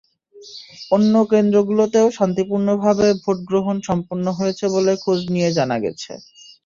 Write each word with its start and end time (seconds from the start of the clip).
অন্য 0.91 1.13
কেন্দ্রগুলোতেও 1.31 2.07
শান্তিপূর্ণভাবে 2.17 3.07
ভোট 3.21 3.37
গ্রহণ 3.49 3.75
সম্পন্ন 3.87 4.25
হয়েছে 4.39 4.65
বলে 4.75 4.91
খোঁজ 5.03 5.19
নিয়ে 5.33 5.49
জানা 5.57 5.77
গেছে। 5.83 6.11